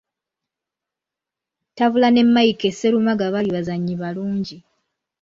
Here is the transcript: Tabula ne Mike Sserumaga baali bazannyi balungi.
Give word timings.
Tabula 1.75 2.09
ne 2.11 2.23
Mike 2.33 2.69
Sserumaga 2.71 3.25
baali 3.33 3.49
bazannyi 3.55 3.93
balungi. 4.01 4.57